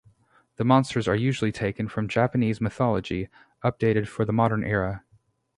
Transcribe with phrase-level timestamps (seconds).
[0.55, 3.29] The monsters are usually taken from Japanese mythology,
[3.63, 5.03] updated for the modern era.